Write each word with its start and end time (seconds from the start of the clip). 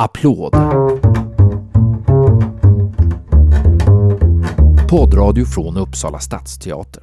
Applåd! 0.00 0.52
Poddradio 4.90 5.44
från 5.44 5.76
Uppsala 5.76 6.18
stadsteater. 6.18 7.02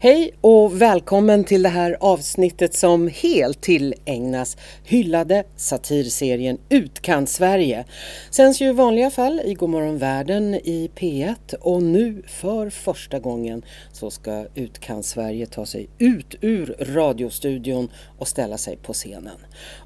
Hej 0.00 0.30
och 0.40 0.82
välkommen 0.82 1.44
till 1.44 1.62
det 1.62 1.68
här 1.68 1.96
avsnittet 2.00 2.74
som 2.74 3.08
helt 3.08 3.60
tillägnas 3.60 4.56
hyllade 4.84 5.44
satirserien 5.56 6.58
Utkant-Sverige. 6.68 7.84
Sänds 8.30 8.60
ju 8.60 8.68
i 8.68 8.72
vanliga 8.72 9.10
fall 9.10 9.40
i 9.44 9.54
Godmorgon 9.54 9.98
Världen 9.98 10.54
i 10.54 10.90
P1 10.96 11.54
och 11.60 11.82
nu 11.82 12.22
för 12.26 12.70
första 12.70 13.18
gången 13.18 13.62
så 13.92 14.10
ska 14.10 14.46
Utkant-Sverige 14.54 15.46
ta 15.46 15.66
sig 15.66 15.88
ut 15.98 16.34
ur 16.40 16.76
radiostudion 16.80 17.90
och 18.18 18.28
ställa 18.28 18.58
sig 18.58 18.76
på 18.76 18.92
scenen. 18.92 19.36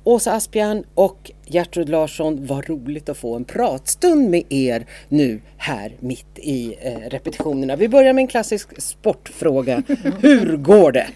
Åsa 0.05 0.33
Aspjärn 0.33 0.85
och 0.95 1.31
Gertrud 1.47 1.89
Larsson, 1.89 2.47
vad 2.47 2.69
roligt 2.69 3.09
att 3.09 3.17
få 3.17 3.37
en 3.37 3.45
pratstund 3.45 4.31
med 4.31 4.43
er 4.49 4.87
nu 5.09 5.41
här 5.57 5.97
mitt 6.01 6.39
i 6.39 6.77
eh, 6.81 7.11
repetitionerna. 7.11 7.77
Vi 7.77 7.89
börjar 7.89 8.13
med 8.13 8.23
en 8.23 8.29
klassisk 8.29 8.81
sportfråga. 8.83 9.72
Hur 10.21 10.57
går 10.57 10.93
det? 10.93 11.07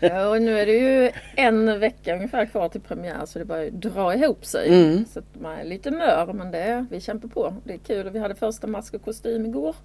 Ja, 0.00 0.28
och 0.28 0.42
nu 0.42 0.58
är 0.58 0.66
det 0.66 0.72
ju 0.72 1.10
en 1.36 1.80
vecka 1.80 2.14
ungefär 2.14 2.46
kvar 2.46 2.68
till 2.68 2.80
premiär 2.80 3.26
så 3.26 3.38
det 3.38 3.44
börjar 3.44 3.70
dra 3.70 4.14
ihop 4.14 4.46
sig. 4.46 4.68
Mm. 4.68 5.04
Så 5.12 5.18
att 5.18 5.40
man 5.40 5.58
är 5.58 5.64
lite 5.64 5.90
mör 5.90 6.32
men 6.32 6.50
det, 6.50 6.86
vi 6.90 7.00
kämpar 7.00 7.28
på. 7.28 7.54
Det 7.64 7.74
är 7.74 7.78
kul 7.78 8.06
och 8.06 8.14
vi 8.14 8.18
hade 8.18 8.34
första 8.34 8.66
mask 8.66 8.94
och 8.94 9.04
kostym 9.04 9.46
igår. 9.46 9.76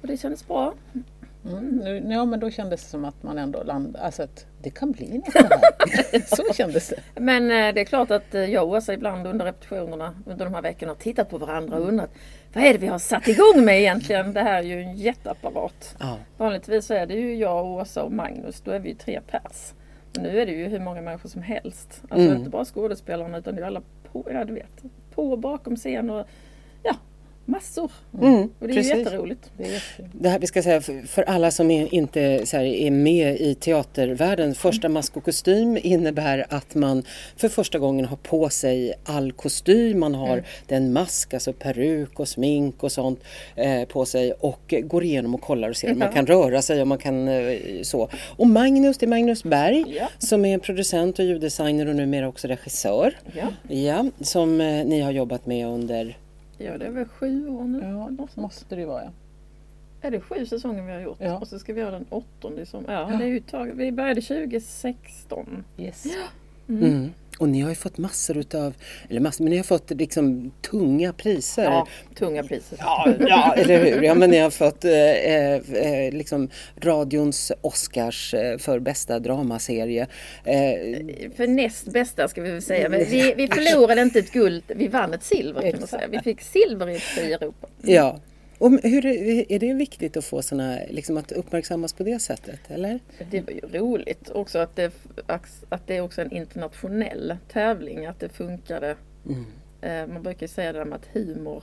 Och 0.00 0.06
det 0.06 0.16
kändes 0.16 0.46
bra. 0.46 0.74
Mm, 1.46 1.76
nu, 1.76 2.12
ja 2.14 2.24
men 2.24 2.40
då 2.40 2.50
kändes 2.50 2.82
det 2.82 2.88
som 2.88 3.04
att 3.04 3.22
man 3.22 3.38
ändå 3.38 3.62
landade, 3.62 4.04
alltså 4.04 4.22
att 4.22 4.46
det 4.62 4.70
kan 4.70 4.92
bli 4.92 5.18
något 5.18 5.34
här. 5.34 6.36
Så 6.36 6.54
kändes 6.54 6.88
det. 6.88 7.20
Men 7.20 7.42
eh, 7.44 7.74
det 7.74 7.80
är 7.80 7.84
klart 7.84 8.10
att 8.10 8.34
eh, 8.34 8.44
jag 8.44 8.64
och 8.64 8.70
Åsa 8.70 8.94
ibland 8.94 9.26
under 9.26 9.44
repetitionerna 9.44 10.14
under 10.26 10.44
de 10.44 10.54
här 10.54 10.62
veckorna 10.62 10.92
har 10.92 10.96
tittat 10.96 11.30
på 11.30 11.38
varandra 11.38 11.76
och 11.76 11.88
undrat 11.88 12.10
vad 12.52 12.64
är 12.64 12.72
det 12.72 12.78
vi 12.78 12.86
har 12.86 12.98
satt 12.98 13.28
igång 13.28 13.64
med 13.64 13.80
egentligen? 13.80 14.32
Det 14.32 14.40
här 14.40 14.58
är 14.58 14.62
ju 14.62 14.82
en 14.82 14.96
jätteapparat. 14.96 15.96
Ja. 16.00 16.16
Vanligtvis 16.36 16.86
så 16.86 16.94
är 16.94 17.06
det 17.06 17.14
ju 17.14 17.34
jag, 17.36 17.66
Åsa 17.66 18.02
och 18.02 18.12
Magnus. 18.12 18.60
Då 18.60 18.70
är 18.70 18.78
vi 18.78 18.88
ju 18.88 18.94
tre 18.94 19.20
pers. 19.30 19.72
Men 20.14 20.22
nu 20.22 20.40
är 20.40 20.46
det 20.46 20.52
ju 20.52 20.68
hur 20.68 20.80
många 20.80 21.00
människor 21.00 21.28
som 21.28 21.42
helst. 21.42 22.02
Alltså 22.08 22.26
Mm. 22.26 22.38
inte 22.38 22.50
bara 22.50 22.64
skådespelarna 22.64 23.38
utan 23.38 23.54
det 23.56 23.62
är 23.62 23.66
alla 23.66 23.82
på, 24.12 24.28
ja, 24.32 24.44
du 24.44 24.52
vet, 24.54 24.82
på 25.14 25.30
och 25.30 25.38
bakom 25.38 25.76
scen 25.76 26.10
och 26.10 26.26
massor. 27.50 27.90
Mm, 28.22 28.42
Och 28.42 28.50
det 28.58 28.64
är 28.64 28.68
ju 28.68 28.74
precis. 28.74 28.96
jätteroligt. 28.96 29.50
det 29.56 29.64
är 29.64 29.68
jättefint. 29.72 30.08
Det 30.12 30.28
här, 30.28 30.38
vi 30.38 30.46
ska 30.46 30.62
säga 30.62 30.80
för, 30.80 31.06
för 31.06 31.22
alla 31.22 31.50
som 31.50 31.70
är, 31.70 31.94
inte 31.94 32.46
så 32.46 32.56
här, 32.56 32.64
är 32.64 32.90
med 32.90 33.40
i 33.40 33.54
teatervärlden. 33.54 34.54
Första 34.54 34.88
mask 34.88 35.16
och 35.16 35.24
kostym 35.24 35.78
innebär 35.82 36.46
att 36.48 36.74
man 36.74 37.02
för 37.36 37.48
första 37.48 37.78
gången 37.78 38.04
har 38.04 38.16
på 38.16 38.48
sig 38.48 38.94
all 39.04 39.32
kostym. 39.32 40.00
Man 40.00 40.14
har 40.14 40.42
den 40.66 40.92
mask, 40.92 41.34
alltså 41.34 41.52
peruk 41.52 42.20
och 42.20 42.28
smink 42.28 42.82
och 42.82 42.92
sånt 42.92 43.20
eh, 43.56 43.84
på 43.84 44.04
sig 44.04 44.32
och 44.32 44.74
går 44.82 45.04
igenom 45.04 45.34
och 45.34 45.40
kollar 45.40 45.68
och 45.68 45.76
ser 45.76 45.92
om 45.92 45.98
man 45.98 46.12
kan 46.12 46.26
röra 46.26 46.62
sig 46.62 46.80
och 46.80 46.88
man 46.88 46.98
kan 46.98 47.28
eh, 47.28 47.58
så. 47.82 48.08
Och 48.36 48.46
Magnus, 48.46 48.98
det 48.98 49.06
är 49.06 49.08
Magnus 49.08 49.44
Berg 49.44 49.84
Ja. 49.98 50.08
som 50.18 50.44
är 50.44 50.58
producent 50.58 51.18
och 51.18 51.24
ljuddesigner 51.24 51.86
och 51.88 51.96
numera 51.96 52.28
också 52.28 52.48
regissör. 52.48 53.14
Ja, 53.36 53.74
Ja, 53.76 54.04
som 54.20 54.60
eh, 54.60 54.84
ni 54.84 55.00
har 55.00 55.10
jobbat 55.12 55.46
med 55.46 55.66
under 55.66 56.16
ja 56.64 56.78
det 56.78 56.86
är 56.86 56.90
väl 56.90 57.08
sju 57.08 57.48
år 57.48 57.64
nu. 57.64 57.78
Ja, 58.18 58.26
måste 58.34 58.76
det 58.76 58.84
vara 58.84 59.04
ja. 59.04 59.10
Är 60.02 60.10
det 60.10 60.20
sju 60.20 60.46
säsonger 60.46 60.82
vi 60.82 60.92
har 60.92 61.00
gjort? 61.00 61.18
Ja. 61.20 61.38
Och 61.38 61.48
så 61.48 61.58
ska 61.58 61.72
vi 61.72 61.80
göra 61.80 61.90
den 61.90 62.06
åttonde 62.10 62.66
som, 62.66 62.84
ja, 62.88 63.10
det 63.18 63.24
är 63.24 63.40
tag. 63.40 63.72
Vi 63.74 63.92
började 63.92 64.20
2016. 64.20 65.64
Yes. 65.78 66.06
Mm. 66.68 67.10
Och 67.40 67.48
ni 67.48 67.60
har 67.60 67.68
ju 67.68 67.74
fått 67.74 67.98
massor 67.98 68.36
utav, 68.36 68.74
eller 69.10 69.20
massor, 69.20 69.44
men 69.44 69.50
ni 69.50 69.56
har 69.56 69.64
fått 69.64 69.90
liksom 69.90 70.52
tunga 70.70 71.12
priser. 71.12 71.64
Ja, 71.64 71.86
tunga 72.18 72.42
priser. 72.42 72.78
Ja, 72.80 73.08
ja, 73.20 73.54
eller 73.58 73.84
hur? 73.84 74.02
Ja, 74.02 74.14
men 74.14 74.30
ni 74.30 74.38
har 74.38 74.50
fått 74.50 74.84
eh, 74.84 74.92
eh, 74.92 76.12
liksom 76.12 76.48
radions 76.80 77.52
Oscars 77.60 78.34
eh, 78.34 78.58
för 78.58 78.78
bästa 78.78 79.18
dramaserie. 79.18 80.02
Eh, 80.44 80.56
För 81.36 81.46
näst 81.46 81.92
bästa 81.92 82.28
ska 82.28 82.42
vi 82.42 82.50
väl 82.50 82.62
säga. 82.62 82.88
Men 82.88 83.04
vi, 83.04 83.34
vi 83.36 83.48
förlorade 83.48 84.02
inte 84.02 84.18
ett 84.18 84.32
guld, 84.32 84.62
vi 84.66 84.88
vann 84.88 85.14
ett 85.14 85.24
silver 85.24 85.70
kan 85.70 85.80
man 85.80 85.88
säga. 85.88 86.08
Vi 86.10 86.18
fick 86.18 86.40
silver 86.40 86.88
i, 86.88 87.00
i 87.20 87.32
Europa. 87.32 87.68
ja. 87.82 88.18
Och 88.60 88.70
hur, 88.82 89.06
är 89.52 89.58
det 89.58 89.74
viktigt 89.74 90.16
att 90.16 90.24
få 90.24 90.42
såna, 90.42 90.78
liksom 90.90 91.16
att 91.16 91.32
uppmärksammas 91.32 91.92
på 91.92 92.02
det 92.02 92.18
sättet, 92.18 92.60
eller? 92.68 93.00
Det 93.30 93.40
var 93.40 93.52
ju 93.52 93.60
roligt 93.60 94.30
också 94.30 94.58
att 94.58 94.76
det, 94.76 94.92
att 95.68 95.86
det 95.86 95.96
är 95.96 96.00
också 96.00 96.22
en 96.22 96.32
internationell 96.32 97.36
tävling. 97.48 98.06
Att 98.06 98.20
det 98.20 98.28
funkade. 98.28 98.96
Eh, 99.80 100.06
Man 100.06 100.22
brukar 100.22 100.46
säga 100.46 100.72
det 100.72 100.78
där 100.78 100.84
med 100.84 100.96
att 100.96 101.06
humor 101.12 101.62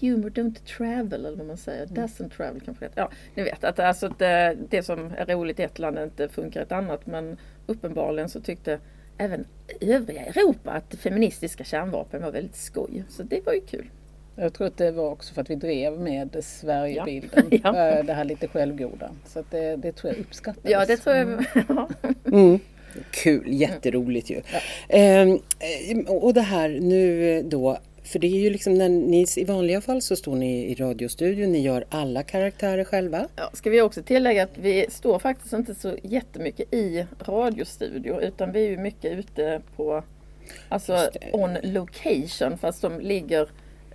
Humor 0.00 0.30
don't 0.30 0.64
travel 0.76 1.26
eller 1.26 1.36
vad 1.36 1.46
man 1.46 1.56
säger. 1.56 1.86
Doesn't 1.86 2.30
travel 2.30 2.60
kanske 2.60 2.84
det. 2.84 2.92
Ja, 2.94 3.10
ni 3.34 3.42
vet 3.42 3.64
att 3.64 3.78
alltså 3.78 4.08
det, 4.18 4.56
det 4.70 4.82
som 4.82 5.12
är 5.16 5.26
roligt 5.26 5.60
i 5.60 5.62
ett 5.62 5.78
land 5.78 5.98
inte 5.98 6.28
funkar 6.28 6.60
i 6.60 6.62
ett 6.62 6.72
annat. 6.72 7.06
Men 7.06 7.36
uppenbarligen 7.66 8.28
så 8.28 8.40
tyckte 8.40 8.78
även 9.18 9.44
övriga 9.80 10.24
Europa 10.24 10.70
att 10.70 10.94
feministiska 10.94 11.64
kärnvapen 11.64 12.22
var 12.22 12.30
väldigt 12.32 12.56
skoj. 12.56 13.04
Så 13.08 13.22
det 13.22 13.46
var 13.46 13.52
ju 13.52 13.60
kul. 13.60 13.90
Jag 14.40 14.52
tror 14.54 14.66
att 14.66 14.76
det 14.76 14.90
var 14.90 15.10
också 15.10 15.34
för 15.34 15.42
att 15.42 15.50
vi 15.50 15.54
drev 15.54 16.00
med 16.00 16.36
Sverigebilden. 16.44 17.48
Ja. 17.64 17.88
Eh, 17.88 18.04
Det 18.04 18.12
här 18.12 18.24
lite 18.24 18.48
självgoda. 18.48 19.10
Så 19.26 19.38
att 19.38 19.50
det, 19.50 19.76
det 19.76 19.92
tror 19.92 20.12
jag 20.12 20.20
uppskattades. 20.20 20.70
Ja, 20.70 20.84
det 20.86 20.96
tror 20.96 21.16
jag. 21.16 21.44
Ja. 21.68 21.88
Mm. 22.26 22.58
Kul, 23.10 23.44
jätteroligt 23.46 24.30
ju. 24.30 24.40
Ehm, 24.88 25.28
eh, 25.90 25.98
och 26.12 26.34
det 26.34 26.40
här 26.40 26.68
nu 26.68 27.42
då, 27.42 27.78
för 28.04 28.18
det 28.18 28.26
är 28.26 28.38
ju 28.40 28.50
liksom 28.50 28.74
när 28.74 28.88
ni 28.88 29.26
i 29.36 29.44
vanliga 29.44 29.80
fall 29.80 30.02
så 30.02 30.16
står 30.16 30.36
ni 30.36 30.70
i 30.70 30.74
radiostudion, 30.74 31.52
ni 31.52 31.60
gör 31.60 31.84
alla 31.88 32.22
karaktärer 32.22 32.84
själva. 32.84 33.28
Ja, 33.36 33.50
ska 33.52 33.70
vi 33.70 33.82
också 33.82 34.02
tillägga 34.02 34.42
att 34.42 34.58
vi 34.58 34.86
står 34.90 35.18
faktiskt 35.18 35.52
inte 35.52 35.74
så 35.74 35.96
jättemycket 36.02 36.74
i 36.74 37.06
radiostudio 37.20 38.20
utan 38.22 38.52
vi 38.52 38.66
är 38.66 38.70
ju 38.70 38.76
mycket 38.76 39.18
ute 39.18 39.60
på 39.76 40.02
alltså 40.68 41.10
on 41.32 41.56
location 41.62 42.58
fast 42.58 42.82
de 42.82 43.00
ligger 43.00 43.48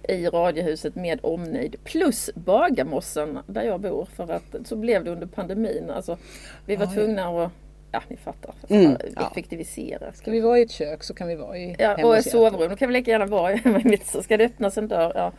i 0.09 0.27
radiohuset 0.27 0.95
med 0.95 1.19
omnejd 1.23 1.75
plus 1.83 2.29
Bagarmossen 2.35 3.39
där 3.47 3.63
jag 3.63 3.79
bor 3.81 4.05
för 4.15 4.31
att 4.31 4.55
så 4.67 4.75
blev 4.75 5.03
det 5.03 5.11
under 5.11 5.27
pandemin. 5.27 5.89
Alltså, 5.89 6.17
vi 6.65 6.75
var 6.75 6.85
Ja, 6.85 6.91
ja. 6.91 6.95
tvungna 6.95 7.43
att, 7.43 7.51
ja 7.91 8.01
ni 8.07 8.17
fattar, 8.17 8.53
Mm, 8.69 8.97
att 9.15 9.31
effektivisera. 9.31 10.13
Ska 10.13 10.31
vi 10.31 10.39
vara 10.39 10.59
i 10.59 10.61
ett 10.61 10.71
kök 10.71 11.03
så 11.03 11.13
kan 11.13 11.27
vi 11.27 11.35
vara 11.35 11.57
i 11.57 11.75
Ja, 11.79 12.05
och 12.05 12.17
ett 12.17 12.29
sovrum, 12.31 12.69
då 12.69 12.75
kan 12.75 12.87
vi 12.87 12.93
lika 12.93 13.11
gärna 13.11 13.25
vara 13.25 13.53
i 13.53 13.61
mitt, 13.83 14.05
så 14.07 14.23
ska 14.23 14.37
det 14.37 14.45
öppnas 14.45 14.77
en 14.77 14.87
dörr. 14.87 15.11
Ja. 15.15 15.31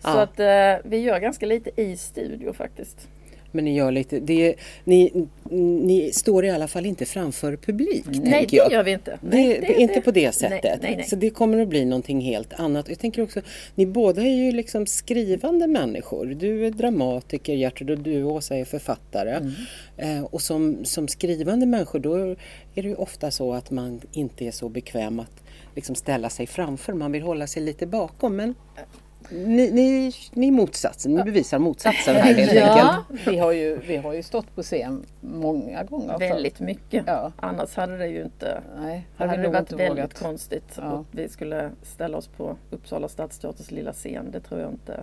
Så 0.00 0.08
Ja. 0.08 0.20
att 0.22 0.40
eh, 0.40 0.90
vi 0.90 0.98
gör 0.98 1.18
ganska 1.18 1.46
lite 1.46 1.80
i 1.82 1.96
studio 1.96 2.52
faktiskt. 2.52 3.08
Men 3.56 3.64
ni 3.64 3.74
gör 3.74 3.92
lite, 3.92 4.20
det, 4.20 4.54
ni, 4.84 5.26
ni 5.82 6.12
står 6.12 6.44
i 6.44 6.50
alla 6.50 6.68
fall 6.68 6.86
inte 6.86 7.04
framför 7.06 7.56
publik, 7.56 8.04
Nej, 8.06 8.46
det 8.50 8.56
jag. 8.56 8.72
gör 8.72 8.84
vi 8.84 8.90
inte. 8.90 9.10
Det, 9.10 9.36
Nej, 9.36 9.60
det, 9.60 9.80
inte 9.80 10.00
på 10.00 10.10
det 10.10 10.32
sättet. 10.32 10.82
nej, 10.82 10.96
nej. 10.96 11.06
Så 11.08 11.16
det 11.16 11.30
kommer 11.30 11.58
att 11.58 11.68
bli 11.68 11.84
någonting 11.84 12.20
helt 12.20 12.52
annat. 12.52 12.88
Jag 12.88 12.98
tänker 12.98 13.22
också, 13.22 13.40
ni 13.74 13.86
båda 13.86 14.22
är 14.22 14.44
ju 14.44 14.52
liksom 14.52 14.86
skrivande 14.86 15.66
människor. 15.66 16.26
Du 16.26 16.66
är 16.66 16.70
dramatiker 16.70 17.54
Gertrud 17.54 17.90
och 17.90 17.98
du 17.98 18.24
Åsa 18.24 18.56
är 18.56 18.64
författare. 18.64 19.30
Mm. 19.30 19.52
Eh, 19.96 20.24
och 20.24 20.42
som, 20.42 20.84
som 20.84 21.08
skrivande 21.08 21.66
människor 21.66 21.98
då 21.98 22.14
är 22.74 22.82
det 22.82 22.88
ju 22.88 22.94
ofta 22.94 23.30
så 23.30 23.52
att 23.52 23.70
man 23.70 24.00
inte 24.12 24.44
är 24.46 24.50
så 24.50 24.68
bekväm 24.68 25.20
att 25.20 25.42
liksom 25.74 25.94
ställa 25.94 26.30
sig 26.30 26.46
framför. 26.46 26.92
Man 26.92 27.12
vill 27.12 27.22
hålla 27.22 27.46
sig 27.46 27.62
lite 27.62 27.86
bakom. 27.86 28.36
Men 28.36 28.54
ni, 29.30 29.70
ni, 29.70 30.12
ni 30.32 30.50
motsatsen, 30.50 31.14
ni 31.14 31.22
bevisar 31.22 31.58
motsatsen 31.58 32.14
här 32.16 32.34
helt 32.34 32.52
Ja. 32.54 33.04
enkelt. 33.08 33.28
Vi 33.28 33.38
har, 33.38 33.52
ju, 33.52 33.76
vi 33.86 33.96
har 33.96 34.12
ju 34.14 34.22
stått 34.22 34.54
på 34.54 34.62
scen 34.62 35.04
många 35.20 35.84
gånger. 35.84 36.18
Väldigt 36.18 36.60
mycket. 36.60 37.04
Ja. 37.06 37.32
Annars 37.36 37.76
hade 37.76 37.98
det 37.98 38.06
ju 38.06 38.22
inte 38.24 38.62
Nej, 38.80 39.06
hade 39.16 39.30
hade 39.30 39.42
det 39.42 39.48
nog 39.48 39.52
varit 39.52 39.72
väldigt 39.72 39.90
vågat. 39.90 40.18
konstigt 40.18 40.74
Ja. 40.76 40.92
och 40.92 41.06
vi 41.10 41.28
skulle 41.28 41.70
ställa 41.82 42.18
oss 42.18 42.28
på 42.28 42.56
Uppsala 42.70 43.08
stadsteaters 43.08 43.70
lilla 43.70 43.92
scen. 43.92 44.30
Det 44.30 44.40
tror 44.40 44.60
jag 44.60 44.70
inte 44.70 45.00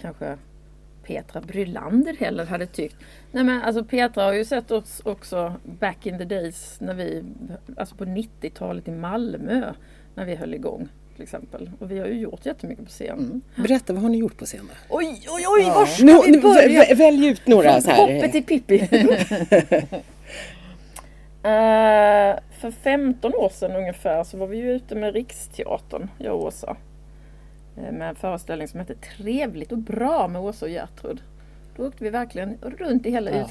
kanske 0.00 0.36
Petra 1.06 1.40
Brylander 1.40 2.16
heller 2.20 2.44
hade 2.46 2.66
tyckt. 2.66 2.96
Nej 3.32 3.44
men 3.44 3.62
alltså 3.62 3.84
Petra 3.84 4.24
har 4.24 4.32
ju 4.32 4.44
sett 4.44 4.70
oss 4.70 5.02
också 5.04 5.54
back 5.80 6.06
in 6.06 6.18
the 6.18 6.24
days 6.24 6.76
när 6.80 6.94
vi, 6.94 7.24
alltså 7.76 7.94
på 7.96 8.04
90-talet 8.04 8.88
i 8.88 8.90
Malmö 8.90 9.72
när 10.14 10.24
vi 10.24 10.34
höll 10.34 10.54
igång 10.54 10.88
till 11.22 11.36
exempel. 11.36 11.70
Och 11.80 11.90
vi 11.90 11.98
har 11.98 12.06
ju 12.06 12.14
gjort 12.18 12.46
jättemycket 12.46 12.84
på 12.84 12.90
scen. 12.90 13.18
Mm. 13.18 13.42
Berätta, 13.56 13.92
vad 13.92 14.02
har 14.02 14.08
ni 14.08 14.18
gjort 14.18 14.36
på 14.38 14.44
scenen? 14.44 14.70
Oj, 14.90 15.22
oj, 15.28 15.44
oj, 15.48 15.64
var 15.64 15.86
ska 15.86 16.04
Nu, 16.04 16.18
vi 16.26 16.40
börja? 16.40 16.82
vä- 16.82 16.94
välj 16.96 17.26
ut 17.26 17.46
några 17.46 17.80
så 17.80 17.90
Från 17.90 17.94
här. 18.08 18.14
Poppe 18.20 18.28
till 18.32 18.42
Pippi. 18.44 18.88
Eh, 21.44 22.38
för 22.60 22.70
15 22.70 23.34
år 23.34 23.48
sedan 23.48 23.76
ungefär 23.76 24.24
så 24.24 24.36
var 24.36 24.46
vi 24.46 24.56
ju 24.56 24.72
ute 24.72 24.94
med 24.94 25.14
Riksteatern, 25.14 26.10
jag 26.18 26.34
och 26.36 26.42
Åsa. 26.44 26.76
Eh, 27.76 27.92
med 27.92 28.08
en 28.08 28.14
föreställning 28.14 28.68
som 28.68 28.80
hette 28.80 28.94
Trevligt 28.94 29.72
och 29.72 29.78
bra 29.78 30.28
med 30.28 30.42
Åsa 30.42 30.64
och 30.66 30.70
Gertrud. 30.70 31.22
Då 31.76 31.86
åkte 31.86 32.04
vi 32.04 32.10
verkligen 32.10 32.58
runt 32.78 33.06
i 33.06 33.10
hela 33.10 33.30
Ja. 33.30 33.48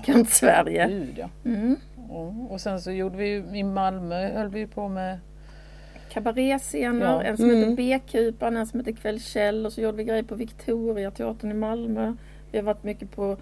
ja. 1.17 1.29
Mm. 1.45 1.75
Ja, 2.09 2.33
Och 2.49 2.61
sen 2.61 2.81
så 2.81 2.91
gjorde 2.91 3.17
vi 3.17 3.43
i 3.53 3.63
Malmö 3.63 4.33
höll 4.33 4.49
vi 4.49 4.67
på 4.67 4.87
med 4.87 5.19
kabaréscener, 6.11 7.05
Ja. 7.05 7.21
en 7.23 7.37
som 7.37 7.45
Mm. 7.49 7.59
heter 7.59 7.75
B-kupan, 7.75 8.57
en 8.57 8.67
som 8.67 8.79
heter 8.79 8.91
Kväll 8.91 9.19
Kjell 9.21 9.65
och 9.65 9.73
så 9.73 9.81
gjorde 9.81 9.97
vi 9.97 10.03
grejer 10.03 10.23
på 10.23 10.35
Victoria 10.35 11.11
teatern 11.11 11.51
i 11.51 11.53
Malmö. 11.53 12.13
Vi 12.51 12.57
har 12.57 12.65
varit 12.65 12.83
mycket 12.83 13.11
på 13.11 13.37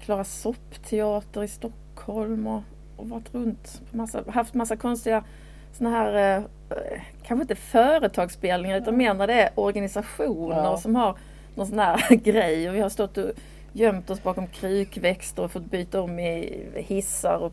Klara 0.00 0.24
Sopp-teater 0.24 1.42
i 1.42 1.48
Stockholm 1.48 2.46
och, 2.46 2.62
och 2.96 3.08
varit 3.08 3.34
runt 3.34 3.80
på 3.90 3.96
massa, 3.96 4.24
haft 4.28 4.54
massa 4.54 4.76
konstiga 4.76 5.24
såna 5.72 5.90
här, 5.90 6.36
eh, 6.38 6.42
kanske 7.22 7.42
inte 7.42 7.54
företagsspelningar 7.54 8.76
utan 8.78 8.96
mer 8.96 9.14
när 9.14 9.26
det 9.26 9.32
är 9.42 9.50
organisationer 9.54 10.56
Ja. 10.56 10.76
som 10.76 10.96
har 10.96 11.16
någon 11.54 11.66
sån 11.66 11.78
här 11.78 12.14
grej 12.16 12.68
och 12.68 12.74
vi 12.74 12.80
har 12.80 12.88
stått 12.88 13.16
och 13.18 13.30
gömt 13.76 14.10
oss 14.10 14.22
bakom 14.22 14.46
krukväxter 14.46 15.42
och 15.42 15.50
fått 15.50 15.70
byta 15.70 16.00
om 16.00 16.18
i 16.18 16.62
hissar 16.74 17.36
och 17.36 17.52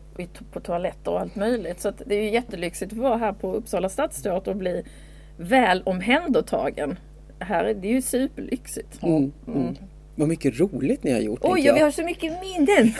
på 0.52 0.60
toaletter 0.60 1.10
och 1.10 1.20
allt 1.20 1.36
möjligt. 1.36 1.80
Så 1.80 1.92
det 2.06 2.14
är 2.14 2.22
ju 2.22 2.30
jättelyxigt 2.30 2.92
att 2.92 2.98
vara 2.98 3.16
här 3.16 3.32
på 3.32 3.54
Uppsala 3.54 3.88
stadsteater 3.88 4.50
och 4.50 4.56
bli 4.56 4.82
väl 5.36 5.82
omhändertagen. 5.82 6.98
Här 7.38 7.64
är 7.64 7.74
det 7.74 7.88
ju 7.88 8.02
superlyxigt. 8.02 9.02
Mm. 9.02 9.32
Mm. 9.46 9.76
Vad 10.14 10.28
mycket 10.28 10.60
roligt 10.60 11.04
ni 11.04 11.12
har 11.12 11.20
gjort. 11.20 11.40
Oj, 11.42 11.50
och 11.50 11.56
vi 11.56 11.80
jag. 11.80 11.86
har 11.86 11.90
så 11.90 12.04
mycket 12.04 12.32
minnen! 12.40 12.94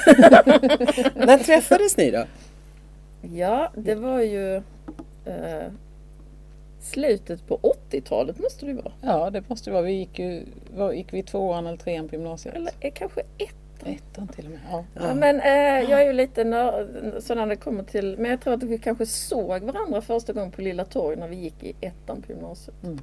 När 1.27 1.39
träffades 1.39 1.97
ni 1.97 2.11
då? 2.11 2.25
Ja, 3.33 3.73
det 3.77 3.95
var 3.95 4.21
ju 4.21 4.57
eh, 5.25 5.73
slutet 6.85 7.47
på 7.47 7.61
80-talet 7.91 8.39
måste 8.39 8.67
det 8.67 8.75
vara. 8.75 8.93
Ja, 9.03 9.31
det 9.31 9.49
måste 9.49 9.71
vara. 9.71 9.83
Vi 9.83 9.93
gick 9.93 10.19
ju, 10.19 10.43
var, 10.77 10.93
gick 10.93 11.13
vi 11.13 11.23
tvåan 11.23 11.67
eller 11.67 11.79
trean 11.79 12.09
på 12.09 12.15
gymnasiet? 12.15 12.55
Eller 12.55 12.73
eh, 12.81 12.93
kanske 12.95 13.21
ett. 13.21 13.55
Ettan 13.87 14.29
till 14.29 14.45
och 14.45 14.51
med. 14.51 14.61
Ja. 14.71 14.85
Ja. 14.95 15.15
men 15.15 15.41
eh, 15.41 15.91
jag 15.91 16.03
är 16.03 16.07
ju 16.07 16.13
lite 16.13 16.45
nörd, 16.45 16.87
så 17.19 17.35
när 17.35 17.47
det 17.47 17.57
kommer 17.57 17.83
till, 17.85 18.17
men 18.19 18.31
jag 18.31 18.41
tror 18.41 18.55
att 18.55 18.63
vi 18.63 18.79
kanske 18.79 19.07
såg 19.07 19.63
varandra 19.63 20.01
första 20.01 20.33
gången 20.33 20.51
på 20.51 20.61
Lilla 20.63 20.85
Torg 20.85 21.17
när 21.17 21.29
vi 21.29 21.37
gick 21.37 21.63
i 21.65 21.75
ettan 21.81 22.23
på 22.23 22.33
gymnasiet. 22.33 22.77
Mm. 22.85 22.99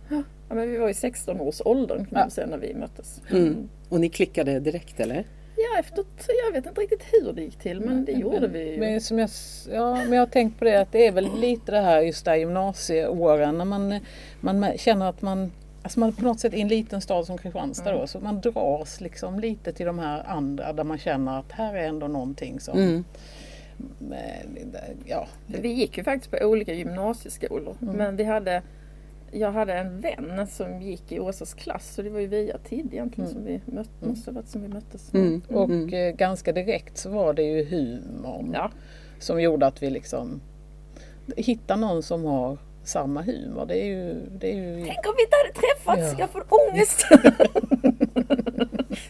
Ja, 0.50 0.56
men 0.56 0.72
vi 0.72 0.78
var 0.78 0.90
i 0.90 0.94
16 0.94 1.42
års 1.42 1.62
åldern 1.66 1.98
kan 1.98 2.08
man 2.12 2.22
Ja. 2.24 2.30
säga 2.30 2.48
när 2.48 2.58
vi 2.58 2.74
möttes. 2.74 3.22
Mm. 3.32 3.70
Och 3.90 4.00
ni 4.00 4.10
klickade 4.10 4.60
direkt 4.60 5.00
eller? 5.00 5.24
Ja, 5.62 5.80
efter, 5.80 6.06
jag 6.46 6.54
vet 6.54 6.66
inte 6.66 6.82
riktigt 6.82 7.04
hur 7.12 7.34
det 7.34 7.42
gick 7.42 7.60
till 7.60 7.82
men 7.82 8.06
det 8.06 8.12
gjorde 8.12 8.48
vi 8.48 8.72
ju. 8.72 8.80
Men, 8.80 9.02
som 9.02 9.20
jag, 9.20 9.30
ja, 9.72 9.96
men 9.96 10.14
jag 10.14 10.22
har 10.22 10.28
tänkt 10.28 10.60
på 10.60 10.66
det 10.66 10.82
att 10.82 10.92
det 10.92 11.08
är 11.08 11.12
väl 11.12 11.30
lite 11.40 11.72
det 11.72 11.82
här 11.82 12.02
just 12.02 12.26
där 12.26 12.36
gymnasieåren 12.36 13.58
när 13.58 13.66
man, 13.66 14.00
man 14.40 14.78
känner 14.78 15.10
att 15.10 15.22
man 15.22 15.52
Alltså 15.84 16.00
man 16.00 16.14
på 16.14 16.24
något 16.24 16.40
sätt 16.40 16.54
i 16.54 16.62
en 16.62 16.68
liten 16.68 17.02
stad 17.02 17.26
som 17.26 17.38
Kristianstad 17.38 17.92
då, 17.92 18.08
så 18.08 18.20
man 18.20 18.42
dras 18.42 19.02
liksom 19.02 19.40
lite 19.40 19.74
till 19.74 19.86
de 19.86 20.00
här 20.00 20.24
andra 20.28 20.74
där 20.74 20.84
man 20.84 20.98
känner 20.98 21.40
att 21.40 21.52
här 21.52 21.76
är 21.76 21.88
ändå 21.88 22.08
någonting 22.08 22.60
som... 22.60 22.78
Mm. 22.80 23.04
eh, 24.12 24.80
Ja, 25.06 25.28
Vi 25.46 25.70
gick 25.70 25.98
ju 25.98 26.04
faktiskt 26.04 26.32
på 26.32 26.46
olika 26.46 26.74
gymnasieskolor. 26.74 27.76
Mm. 27.82 27.96
Men 27.96 28.16
vi 28.16 28.24
hade, 28.24 28.62
jag 29.32 29.52
hade 29.52 29.74
en 29.74 30.02
vän 30.02 30.48
som 30.48 30.82
gick 30.82 31.12
i 31.12 31.20
Åsas 31.20 31.54
klass. 31.54 31.94
Så 31.96 32.02
det 32.02 32.10
var 32.10 32.20
ju 32.20 32.28
via 32.28 32.58
TID 32.58 32.94
egentligen 32.94 33.30
som 33.30 33.44
vi 33.46 33.62
mötte, 33.66 34.06
måste 34.08 34.32
ha 34.32 34.36
varit 34.36 34.48
som 34.50 34.62
vi 34.62 34.68
möttes. 34.68 35.14
Mm. 35.14 35.42
och 35.50 35.70
Mm. 35.70 35.94
eh, 35.94 36.12
ganska 36.16 36.52
direkt 36.54 36.98
så 36.98 37.10
var 37.10 37.34
det 37.34 37.44
ju 37.44 37.64
humorn 37.66 38.52
Ja, 38.54 38.72
som 39.20 39.42
gjorde 39.42 39.68
att 39.68 39.84
vi 39.84 39.90
liksom 39.90 40.42
hittade 41.38 41.82
någon 41.82 42.04
som 42.04 42.26
har 42.26 42.58
samma 42.84 43.22
humor. 43.22 43.66
Det 43.68 43.82
är 43.82 43.86
ju... 43.86 44.16
Det 44.40 44.52
är 44.52 44.56
ju 44.56 44.86
Tänk 44.86 45.08
om 45.08 45.14
vi 45.18 45.24
inte 45.24 45.36
hade 45.44 45.54
träffats! 45.60 46.14
Ja. 46.14 46.20
Jag 46.20 46.30
får 46.30 46.44
ångest! 46.50 47.06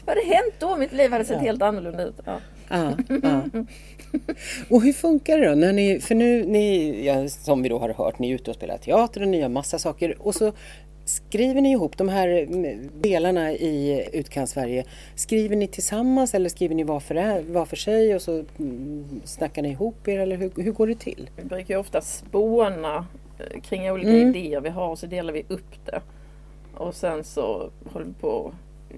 Vad 0.05 0.15
hade 0.17 0.27
hänt 0.27 0.53
då? 0.59 0.77
Mitt 0.77 0.91
liv 0.93 1.11
hade 1.11 1.25
sett 1.25 1.35
Ja. 1.35 1.41
helt 1.41 1.61
annorlunda 1.61 2.03
ut. 2.03 2.15
Ja. 2.25 2.37
Ja, 2.71 2.97
ja. 3.23 3.43
Och 4.69 4.81
hur 4.81 4.93
funkar 4.93 5.37
det 5.37 5.49
då? 5.49 5.55
När 5.55 5.73
ni, 5.73 5.99
för 5.99 6.15
nu, 6.15 6.45
ni, 6.45 7.05
ja, 7.05 7.27
som 7.29 7.61
vi 7.63 7.69
då 7.69 7.79
har 7.79 7.89
hört, 7.89 8.19
ni 8.19 8.31
är 8.31 8.35
ute 8.35 8.51
och 8.51 8.55
spelar 8.55 8.77
teater 8.77 9.21
och 9.21 9.27
ni 9.27 9.39
gör 9.39 9.49
massa 9.49 9.79
saker 9.79 10.15
och 10.19 10.35
så 10.35 10.51
skriver 11.05 11.61
ni 11.61 11.71
ihop 11.71 11.97
de 11.97 12.09
här 12.09 12.47
delarna 13.01 13.51
i 13.51 14.07
Utkants-Sverige. 14.13 14.85
Skriver 15.15 15.55
ni 15.55 15.67
tillsammans 15.67 16.33
eller 16.33 16.49
skriver 16.49 16.75
ni 16.75 16.83
var 16.83 16.99
för, 16.99 17.43
var 17.53 17.65
för 17.65 17.75
sig 17.75 18.15
och 18.15 18.21
så 18.21 18.43
mm, 18.59 19.21
snackar 19.23 19.61
ni 19.61 19.69
ihop 19.69 20.07
er 20.07 20.19
eller 20.19 20.37
hur, 20.37 20.51
hur 20.55 20.71
går 20.71 20.87
det 20.87 20.99
till? 20.99 21.29
Vi 21.37 21.43
brukar 21.43 21.73
ju 21.73 21.79
ofta 21.79 22.01
spåna 22.01 23.05
eh, 23.39 23.61
kring 23.61 23.91
olika 23.91 24.09
Mm. 24.09 24.35
idéer 24.35 24.61
vi 24.61 24.69
har 24.69 24.87
och 24.87 24.99
så 24.99 25.05
delar 25.05 25.33
vi 25.33 25.45
upp 25.47 25.85
det. 25.85 26.01
Och 26.77 26.95
sen 26.95 27.23
så 27.23 27.69
håller 27.93 28.05
vi 28.05 28.13
på 28.13 28.53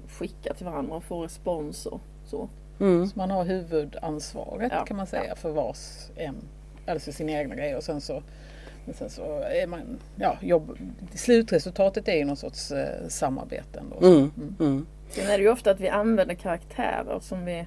att 0.06 0.12
skicka 0.12 0.54
till 0.54 0.66
varandra 0.66 0.96
och 0.96 1.04
få 1.04 1.24
respons 1.24 1.86
och 1.86 2.02
så. 2.26 2.50
Mm. 2.80 3.08
Så 3.08 3.18
man 3.20 3.32
har 3.32 3.46
huvudansvaret 3.46 4.72
Ja, 4.76 4.86
kan 4.86 4.98
man 4.98 5.08
säga 5.08 5.36
för 5.36 5.52
vars 5.52 6.10
en, 6.16 6.36
alltså 6.88 7.12
sina 7.12 7.32
egna 7.32 7.56
grejer 7.56 7.78
och 7.78 7.84
sen 7.84 8.02
så, 8.02 8.24
men 8.86 8.96
sen 8.96 9.10
så 9.10 9.40
är 9.40 9.68
man, 9.68 10.00
ja, 10.16 10.38
jobb, 10.42 10.78
slutresultatet 11.16 12.08
är 12.08 12.16
ju 12.16 12.26
någon 12.26 12.38
sorts 12.38 12.72
eh, 12.72 13.08
samarbete 13.08 13.80
ändå. 13.80 14.08
Mm. 14.08 14.32
Mm. 14.60 14.86
Sen 15.10 15.30
är 15.30 15.38
det 15.38 15.44
ju 15.44 15.50
ofta 15.52 15.72
att 15.72 15.80
vi 15.80 15.90
använder 15.90 16.36
karaktärer 16.36 17.20
som 17.22 17.46
vi 17.46 17.66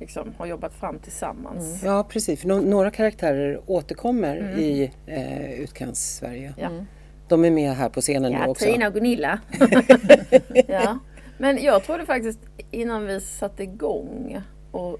liksom 0.00 0.32
har 0.38 0.46
jobbat 0.46 0.72
fram 0.74 0.98
tillsammans. 0.98 1.82
Ja 1.84 2.06
precis, 2.08 2.40
för 2.40 2.48
no- 2.48 2.66
några 2.68 2.90
karaktärer 2.90 3.60
återkommer 3.66 4.36
Mm. 4.36 4.58
i 4.58 4.90
eh, 5.06 5.50
Utkants-Sverige. 5.60 6.54
Ja. 6.58 6.66
Mm. 6.68 6.84
De 7.28 7.44
är 7.44 7.50
med 7.50 7.72
här 7.72 7.88
på 7.88 8.00
scenen 8.00 8.32
nu 8.32 8.38
Ja, 8.38 8.48
också. 8.48 8.64
Tina 8.64 8.86
och 8.86 8.94
Gunilla. 8.94 9.40
ja. 10.66 10.98
Men 11.38 11.62
jag 11.62 11.82
trodde 11.82 12.06
faktiskt 12.06 12.38
innan 12.70 13.06
vi 13.06 13.20
satte 13.20 13.62
igång 13.62 14.40
och 14.72 14.98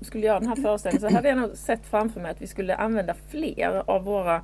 skulle 0.00 0.26
göra 0.26 0.40
den 0.40 0.48
här 0.48 0.56
föreställningen 0.56 1.10
så 1.10 1.16
hade 1.16 1.28
jag 1.28 1.38
nog 1.38 1.56
sett 1.56 1.86
framför 1.86 2.20
mig 2.20 2.30
att 2.30 2.42
vi 2.42 2.46
skulle 2.46 2.74
använda 2.76 3.14
fler 3.28 3.82
av 3.90 4.04
våra 4.04 4.42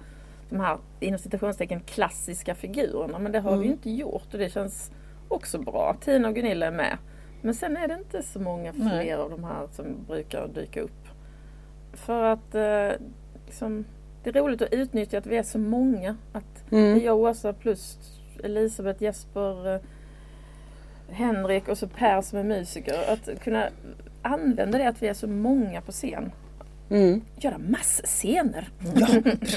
de 0.50 0.60
här 0.60 0.78
inom 1.00 1.18
citationstecken 1.18 1.80
klassiska 1.80 2.54
figurerna. 2.54 3.18
Men 3.18 3.32
det 3.32 3.40
har 3.40 3.56
vi 3.56 3.66
ju 3.66 3.72
inte 3.72 3.90
gjort 3.90 4.32
och 4.32 4.38
det 4.38 4.50
känns 4.52 4.90
också 5.28 5.58
bra. 5.58 5.96
Tina 6.00 6.28
och 6.28 6.34
Gunilla 6.34 6.66
är 6.66 6.70
med. 6.70 6.98
Men 7.42 7.54
sen 7.54 7.76
är 7.76 7.88
det 7.88 7.94
inte 7.94 8.22
så 8.22 8.40
många 8.40 8.72
fler 8.72 8.84
Nej. 8.84 9.12
av 9.14 9.30
de 9.30 9.44
här 9.44 9.66
som 9.72 9.86
brukar 10.06 10.48
dyka 10.48 10.80
upp. 10.80 11.08
För 11.92 12.22
att 12.24 12.54
eh, 12.54 12.90
liksom, 13.46 13.84
det 14.22 14.30
är 14.30 14.32
roligt 14.42 14.62
att 14.62 14.72
utnyttja 14.72 15.18
att 15.18 15.26
vi 15.26 15.36
är 15.36 15.42
så 15.42 15.58
många. 15.58 16.16
Att 16.32 16.72
Mm. 16.72 17.00
jag 17.04 17.16
Åsa 17.18 17.52
plus 17.52 17.98
Elisabeth, 18.44 19.02
Jesper, 19.02 19.74
eh, 19.74 19.80
Henrik 21.12 21.68
och 21.68 21.78
så 21.78 21.86
Per 21.86 22.22
som 22.22 22.38
är 22.38 22.44
musiker. 22.44 22.94
Att 23.08 23.40
kunna 23.44 23.68
använda 24.22 24.78
det 24.78 24.88
att 24.88 25.02
vi 25.02 25.08
är 25.08 25.14
så 25.14 25.26
många 25.26 25.80
på 25.80 25.92
scen. 25.92 26.32
Mm. 26.92 27.22
Göra 27.40 27.58
massor 27.58 28.06
scener. 28.06 28.68
Ja, 28.94 29.06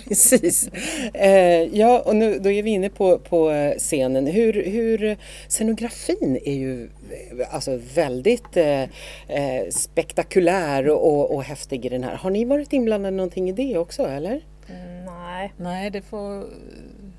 precis. 0.07 0.69
Eh, 1.13 1.78
ja, 1.78 2.04
och 2.06 2.16
nu, 2.16 2.40
då 2.40 2.52
är 2.52 2.63
vi 2.63 2.69
inne 2.69 2.90
på, 2.90 3.18
på 3.18 3.52
eh, 3.52 3.78
scenen. 3.78 4.28
Hur, 4.28 4.54
hur, 4.54 5.18
scenografin 5.48 6.40
är 6.46 6.54
ju 6.54 6.84
eh, 6.84 7.56
alltså 7.56 7.79
väldigt 7.96 8.58
eh, 8.58 8.84
eh, 9.27 9.70
spektakulär 9.70 10.89
och, 10.89 11.36
och 11.36 11.44
häftig 11.44 11.86
i 11.86 11.89
den 11.89 12.03
här. 12.03 12.15
Har 12.15 12.29
ni 12.29 12.46
varit 12.46 12.74
inblandade 12.74 13.18
någonting 13.18 13.50
i 13.50 13.51
det 13.51 13.77
också 13.77 14.03
eller? 14.03 14.41
Mm, 14.70 15.06
nej. 15.06 15.53
Nej, 15.58 15.89
det 15.89 16.01
får 16.01 16.44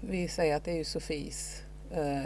vi 0.01 0.29
säga 0.29 0.57
att 0.57 0.65
det 0.65 0.71
är 0.71 0.77
ju 0.77 0.85
Sofies 0.85 1.63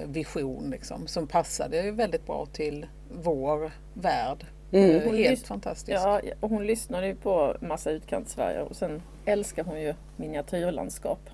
vision 0.06 0.70
liksom, 0.70 1.06
som 1.06 1.26
passade 1.26 1.90
väldigt 1.90 2.26
bra 2.26 2.46
till 2.52 2.86
vår 3.22 3.72
värld. 3.94 4.46
Mm. 4.72 4.90
Eh, 4.96 5.02
Hon 5.04 5.16
helt 5.16 5.38
lys- 5.42 5.46
fantastiskt. 5.46 6.02
Ja, 6.04 6.20
och 6.40 6.50
hon 6.50 6.66
lyssnade 6.66 7.06
ju 7.06 7.14
på 7.14 7.56
massa 7.60 7.90
utkant-Sverige 7.90 8.60
och 8.62 8.76
sen 8.76 9.02
älskar 9.24 9.64
hon 9.64 9.80
ju 9.80 9.94
miniatyrlandskap. 10.16 11.30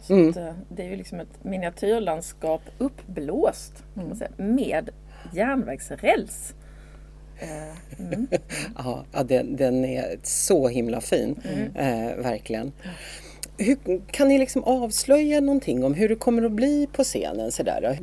Så 0.00 0.12
Mm. 0.14 0.28
att, 0.30 0.36
eh, 0.36 0.52
det 0.68 0.82
är 0.82 0.86
ju 0.88 0.96
liksom 0.96 1.20
ett 1.20 1.44
miniatyrlandskap 1.44 2.62
uppblåst 2.78 3.84
kan 3.94 4.08
man 4.08 4.16
säga, 4.16 4.30
med 4.36 4.90
järnvägsräls. 5.32 6.54
Eh, 7.38 8.00
mm. 8.06 8.26
Ja, 8.76 9.04
ja 9.12 9.22
den, 9.22 9.56
den 9.56 9.84
är 9.84 10.18
så 10.22 10.68
himla 10.68 11.00
fin. 11.00 11.40
Eh, 11.74 12.16
verkligen. 12.16 12.72
Hur, 13.60 14.00
kan 14.10 14.28
ni 14.28 14.38
liksom 14.38 14.64
avslöja 14.64 15.40
någonting 15.40 15.84
om 15.84 15.94
hur 15.94 16.08
det 16.08 16.14
kommer 16.16 16.42
att 16.42 16.52
bli 16.52 16.88
på 16.92 17.04
scenen? 17.04 17.52
Sådär? 17.52 17.98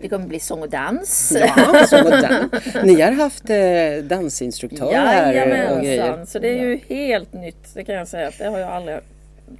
Det 0.00 0.08
kommer 0.08 0.26
bli 0.26 0.40
sång 0.40 0.62
och 0.62 0.68
dans. 0.70 1.32
Ja, 1.40 1.86
så 1.88 1.96
modern. 2.04 2.48
Ni 2.84 3.00
har 3.00 3.12
haft 3.12 3.50
eh, 3.50 4.04
dansinstruktörer 4.08 4.88
och 5.28 5.34
Jajamensan, 5.34 5.84
grejer. 5.84 6.24
så 6.24 6.38
det 6.38 6.48
är 6.48 6.62
ju 6.68 6.80
helt 6.88 7.32
nytt. 7.32 7.74
Det 7.74 7.84
kan 7.84 7.94
jag 7.94 8.08
säga 8.08 8.28
att 8.28 8.38
det 8.38 8.44
har 8.48 8.58
jag 8.58 8.68
aldrig 8.70 8.98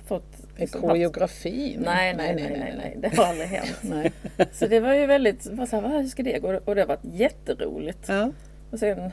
fått. 0.09 0.25
Liksom 0.57 0.81
haft. 0.81 0.91
koreografin? 0.91 1.81
Nej, 1.85 2.15
nej, 2.17 2.35
nej, 2.35 2.57
nej, 2.59 2.75
nej, 2.79 2.97
det 3.01 3.17
har 3.17 3.25
aldrig 3.25 3.49
hänt. 3.49 3.77
nej. 3.83 4.13
Så 4.53 4.67
det 4.67 4.81
var 4.81 4.95
ju 4.95 5.07
väldigt, 5.07 5.53
bara 5.53 5.67
så 5.67 5.77
här, 5.77 5.83
"Va, 5.83 5.89
hur 5.89 6.07
ska 6.07 6.23
det 6.23 6.39
gå? 6.39 6.61
Och 6.65 6.75
det 6.75 6.81
har 6.81 6.89
varit 6.89 7.05
jätteroligt. 7.15 7.99
Ja. 8.09 8.31
Och 8.71 8.79
sen 8.79 8.97
kan 8.97 9.11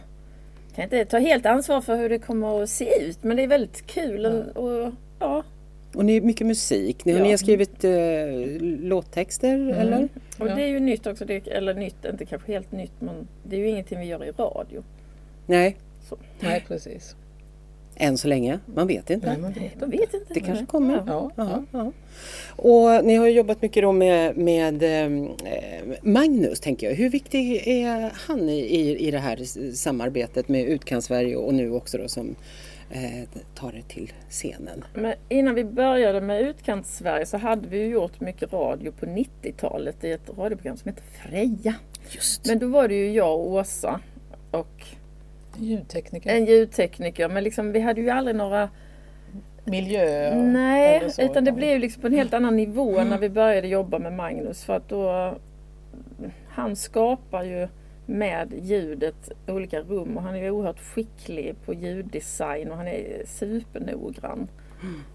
jag 0.76 0.84
inte 0.84 1.06
ta 1.06 1.18
helt 1.18 1.46
ansvar 1.46 1.82
för 1.82 1.96
hur 1.98 2.10
det 2.10 2.20
kommer 2.20 2.64
att 2.64 2.70
se 2.70 3.04
ut, 3.04 3.24
men 3.24 3.38
det 3.38 3.44
är 3.44 3.48
väldigt 3.48 3.88
kul. 3.88 4.26
Och, 4.26 4.64
och, 4.64 4.92
ja, 5.20 5.44
Och 5.98 6.06
ni 6.06 6.22
mycket 6.22 6.48
musik. 6.48 7.06
Ni, 7.06 7.12
Ja. 7.12 7.24
ni 7.24 7.30
har 7.30 7.38
skrivit 7.38 7.84
eh, 7.84 7.92
låttexter 8.88 9.54
eller? 9.70 10.10
och 10.40 10.46
det 10.46 10.64
är 10.64 10.68
ju 10.68 10.80
nytt 10.80 11.08
också. 11.08 11.26
Det, 11.26 11.48
eller 11.48 11.74
nytt, 11.74 12.06
inte 12.12 12.26
kanske 12.26 12.52
helt 12.52 12.72
nytt, 12.72 12.92
men 13.00 13.28
det 13.44 13.56
är 13.56 13.60
ju 13.60 13.70
ingenting 13.70 14.00
vi 14.00 14.06
gör 14.06 14.26
i 14.26 14.32
radio. 14.32 14.84
Nej. 15.46 15.78
Så. 16.10 16.18
nej, 16.40 16.64
precis. 16.68 17.16
än 17.96 18.18
så 18.18 18.28
länge. 18.28 18.60
Man 18.76 18.88
vet 18.88 19.10
inte. 19.10 19.28
Nej, 19.28 19.38
men 19.38 19.54
det- 19.54 19.72
Jag 19.80 19.88
vet 19.88 20.14
inte. 20.14 20.34
Det 20.34 20.40
kanske 20.40 20.66
kommer. 20.66 21.04
Ja, 21.08 21.32
Ja, 21.36 21.64
ja. 21.72 21.92
Och 22.56 23.06
ni 23.06 23.16
har 23.16 23.28
ju 23.28 23.34
jobbat 23.34 23.62
mycket 23.62 23.84
då 23.84 23.92
med, 23.92 24.38
med 24.38 24.84
eh, 24.84 25.30
Magnus, 26.02 26.60
tänker 26.60 26.88
jag. 26.90 26.96
Hur 26.96 27.10
viktig 27.10 27.68
är 27.68 28.12
han 28.28 28.50
i, 28.50 28.60
i, 28.60 29.08
i 29.08 29.12
det 29.12 29.18
här 29.20 29.72
samarbetet 29.76 30.48
med 30.48 30.66
Utkant-Sverige 30.66 31.36
och 31.36 31.54
nu 31.54 31.72
också 31.72 31.98
då 31.98 32.08
som 32.08 32.36
eh, 32.90 33.24
tar 33.56 33.72
det 33.72 33.82
till 33.88 34.12
scenen? 34.30 34.84
Men 34.94 35.14
innan 35.30 35.56
vi 35.56 35.64
började 35.64 36.22
med 36.22 36.42
Utkants-Sverige 36.42 37.26
så 37.26 37.38
hade 37.38 37.68
vi 37.68 37.78
ju 37.78 37.88
gjort 37.88 38.20
mycket 38.20 38.54
radio 38.54 38.92
på 38.92 39.06
90-talet 39.06 40.04
i 40.04 40.12
ett 40.12 40.30
radioprogram 40.38 40.78
som 40.78 40.90
heter 40.90 41.04
Freja. 41.04 41.76
Just. 42.10 42.46
Men 42.46 42.60
då 42.60 42.68
var 42.68 42.88
det 42.88 42.96
ju 42.96 43.12
jag 43.12 43.40
och 43.40 43.52
Åsa 43.52 44.00
och 44.52 44.86
Ljudtekniker, 45.60 46.30
en 46.30 46.46
ljudtekniker. 46.46 47.30
Men 47.30 47.44
liksom, 47.44 47.72
vi 47.72 47.80
hade 47.80 48.02
ju 48.02 48.10
aldrig 48.10 48.36
några... 48.36 48.70
miljö 49.64 50.36
Nej, 50.36 50.98
eller 50.98 51.10
så, 51.10 51.22
utan 51.22 51.46
det 51.46 51.52
blev 51.52 51.70
ju 51.70 51.80
liksom 51.80 52.02
på 52.02 52.08
en 52.08 52.14
helt 52.14 52.34
annan 52.34 52.56
nivå 52.56 53.04
när 53.04 53.18
vi 53.18 53.30
började 53.30 53.68
jobba 53.68 54.00
med 54.00 54.14
Magnus. 54.14 54.64
För 54.64 54.74
att 54.74 54.90
då... 54.90 55.36
Han 56.48 56.76
skapar 56.76 57.44
ju 57.44 57.68
med 58.10 58.54
ljudet 58.62 59.32
olika 59.48 59.80
rum 59.80 60.18
och 60.18 60.24
han 60.24 60.36
är 60.36 60.50
oerhört 60.50 60.80
skicklig 60.80 61.56
på 61.66 61.74
ljuddesign 61.74 62.72
och 62.72 62.78
han 62.78 62.88
är 62.88 63.24
supernoggrann. 63.26 64.48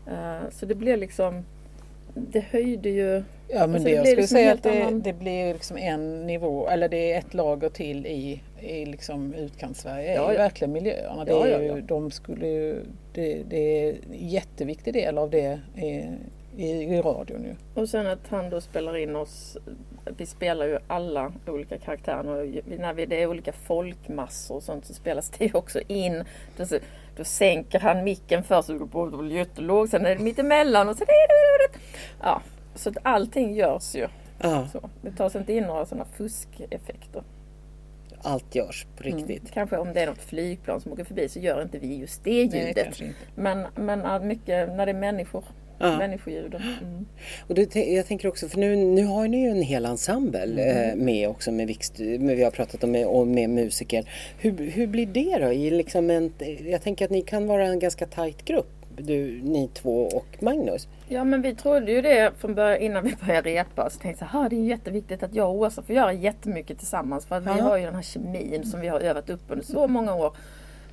Eh, 0.07 0.51
Så 0.51 0.67
det 0.67 0.75
blev 0.75 0.99
liksom... 0.99 1.45
Det 2.15 2.41
höjde 2.41 2.89
ju... 2.91 3.23
Ja 3.49 3.67
men 3.67 3.75
Alltså, 3.75 3.89
det, 3.89 3.91
det 3.91 3.97
jag 3.97 4.07
skulle 4.07 4.17
liksom 4.21 4.37
säga 4.37 4.53
att 4.53 4.63
det, 4.63 4.83
annan- 4.83 5.01
det 5.03 5.13
blir 5.13 5.53
liksom 5.55 5.77
en 5.77 6.27
nivå, 6.27 6.69
eller 6.69 6.89
det 6.89 7.13
är 7.13 7.19
ett 7.19 7.35
lager 7.35 7.69
till 7.69 8.07
i, 8.07 8.43
i 8.61 8.85
liksom 8.87 9.35
utkants-Sverige. 9.35 10.15
Ja, 10.15 10.33
ja. 10.33 10.39
verkligen 10.39 10.73
miljöerna. 10.73 11.25
Det 11.25 11.31
Ja, 11.31 11.49
ja, 11.49 11.61
ju. 11.63 11.81
De 11.81 12.11
skulle 12.11 12.47
ju, 12.49 12.77
det, 13.15 13.43
det 13.51 13.57
är 13.89 13.91
en 13.93 14.29
jätteviktig 14.29 14.93
del 14.95 15.19
av 15.19 15.31
det 15.31 15.61
i, 16.57 16.69
i, 16.71 17.03
radion 17.03 17.45
ju. 17.45 17.81
Och 17.83 17.89
sen 17.89 18.07
att 18.07 18.29
han 18.29 18.51
då 18.51 18.61
spelar 18.61 18.97
in 18.97 19.17
oss. 19.17 19.57
Vi 20.17 20.27
spelar 20.27 20.67
ju 20.67 20.79
alla 20.87 21.33
olika 21.47 21.79
karaktärer. 21.79 22.29
Och 22.29 22.79
när 22.79 22.95
vi, 22.95 23.07
det 23.07 23.23
är 23.23 23.27
olika 23.27 23.53
folkmassor 23.53 24.57
och 24.57 24.63
sånt 24.63 24.85
så 24.85 24.95
spelas 24.95 25.31
det 25.31 25.55
också 25.55 25.81
in. 25.89 26.25
Då, 26.57 26.65
då 27.17 27.25
sänker 27.25 27.81
han 27.81 28.05
micken 28.05 28.45
först 28.45 28.71
och 28.71 28.89
då 28.89 29.07
blir 29.17 29.29
det 29.31 29.35
jättelågt. 29.35 29.91
Sen 29.91 30.07
är 30.07 30.17
det 30.17 30.23
mittemellan 30.23 30.89
och 30.89 30.97
sen 30.97 31.07
är 31.09 31.69
det... 31.69 31.79
Ja, 32.23 32.43
så 32.75 32.89
att 32.89 32.97
allting 33.03 33.55
görs 33.55 33.95
ju. 33.95 34.09
Ja, 34.43 34.69
Så. 34.73 34.91
Det 35.03 35.11
tas 35.13 35.37
inte 35.37 35.53
in 35.53 35.65
några 35.65 35.87
sådana 35.87 36.05
fuskeffekter. 36.05 37.23
allt 38.23 38.55
görs 38.55 38.87
på 38.97 39.03
riktigt. 39.03 39.51
Kanske 39.51 39.77
om 39.77 39.93
det 39.93 40.01
är 40.01 40.07
något 40.07 40.23
flygplan 40.23 40.81
som 40.81 40.93
åker 40.93 41.05
förbi 41.05 41.29
så 41.29 41.39
gör 41.39 41.63
inte 41.63 41.79
vi 41.79 41.97
just 41.97 42.25
det 42.25 42.31
Nej, 42.31 42.67
ljudet. 42.67 43.01
inte. 43.01 43.15
men, 43.35 43.67
men 43.75 44.29
mycket 44.29 44.69
när 44.69 44.87
det 44.87 44.93
är 44.93 44.97
människor. 44.97 45.45
Ja. 45.83 45.99
Människoljud. 45.99 46.55
Mm. 46.55 47.07
Och 47.49 47.55
det, 47.55 47.75
jag 47.77 48.07
tänker 48.07 48.29
också, 48.29 48.49
för 48.49 48.59
nu, 48.59 48.77
nu 48.77 49.05
har 49.05 49.29
ni 49.29 49.43
ju 49.43 49.49
en 49.51 49.63
hel 49.63 49.85
ensemble 49.85 50.45
eh, 50.91 50.97
med 50.97 51.29
också 51.29 51.53
med, 51.53 51.69
Vikst- 51.69 52.19
med 52.19 52.37
vi 52.37 52.45
har 52.45 52.51
pratat 52.51 52.85
om 52.85 52.91
med, 52.91 53.07
och 53.07 53.27
med 53.27 53.51
musiker. 53.51 54.09
Hur, 54.39 54.71
hur 54.71 54.87
blir 54.87 55.07
det 55.07 55.39
då? 55.47 55.53
I 55.53 55.71
liksom 55.71 56.11
en, 56.11 56.33
jag 56.67 56.83
tänker 56.83 57.05
att 57.05 57.11
ni 57.11 57.23
kan 57.23 57.47
vara 57.47 57.67
en 57.67 57.79
ganska 57.79 58.07
tajt 58.07 58.45
grupp, 58.45 58.71
du, 58.97 59.41
ni 59.43 59.69
två 59.75 60.03
och 60.07 60.27
Magnus. 60.43 60.89
Ja 61.09 61.25
men 61.25 61.43
vi 61.43 61.55
trodde 61.55 61.93
ju 61.93 62.03
det 62.03 62.33
från 62.39 62.55
början 62.55 62.81
innan 62.81 63.05
vi 63.05 63.15
började 63.27 63.51
repa. 63.51 63.91
Så 63.91 63.99
tänkte 63.99 64.29
jag, 64.33 64.45
"Ah, 64.45 64.49
det 64.49 64.57
är 64.57 64.65
jätteviktigt 64.65 65.23
att 65.23 65.35
jag 65.35 65.49
och 65.51 65.55
Åsa 65.57 65.83
får 65.83 65.95
göra 65.95 66.13
jättemycket 66.13 66.79
tillsammans. 66.79 67.27
För 67.27 67.37
att 67.37 67.43
vi 67.43 67.47
Ja. 67.59 67.63
har 67.65 67.77
ju 67.79 67.85
den 67.85 67.95
här 67.95 68.03
kemin 68.03 68.65
som 68.65 68.81
vi 68.81 68.89
har 68.89 69.01
övat 69.01 69.31
upp 69.31 69.41
under 69.49 69.65
så 69.65 69.89
många 69.89 70.15
år. 70.15 70.37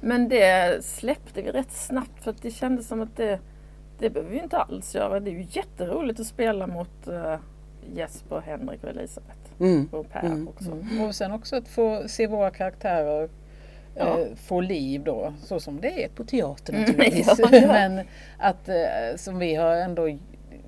Men 0.02 0.30
det 0.30 0.86
släppte 0.86 1.42
vi 1.42 1.52
rätt 1.52 1.72
snabbt 1.72 2.24
för 2.24 2.32
att 2.32 2.42
det 2.42 2.52
kändes 2.52 2.88
som 2.88 3.02
att 3.02 3.18
det, 3.18 3.40
det 4.00 4.10
behöver 4.10 4.32
vi 4.32 4.40
inte 4.44 4.58
alls 4.58 4.96
göra. 4.96 5.20
Det 5.20 5.32
är 5.32 5.34
ju 5.36 5.46
jätteroligt 5.50 6.20
att 6.20 6.26
spela 6.28 6.68
mot 6.68 7.08
uh, 7.08 7.36
Jesper, 7.96 8.40
Henrik 8.46 8.84
och 8.84 8.90
Elisabeth. 8.90 9.40
Mm. 9.60 9.90
Och 9.92 10.10
Per 10.10 10.20
Mm. 10.26 10.48
också. 10.48 10.78
Och 11.08 11.16
sen 11.16 11.32
också 11.32 11.56
att 11.56 11.68
få 11.68 12.04
se 12.08 12.28
våra 12.28 12.52
karaktärer 12.52 13.30
Ja. 13.96 14.20
eh, 14.20 14.36
få 14.36 14.62
liv 14.62 15.04
då, 15.04 15.34
så 15.44 15.60
som 15.60 15.82
det 15.82 16.04
är 16.04 16.10
på 16.10 16.24
teater 16.24 16.74
Mm, 16.74 16.86
naturligtvis. 16.86 17.28
ja, 17.40 17.50
ja. 17.52 17.68
Men 17.68 18.06
att 18.38 18.70
eh, 18.70 18.76
som 19.16 19.40
vi 19.40 19.56
har 19.56 19.76
ändå, 19.76 20.10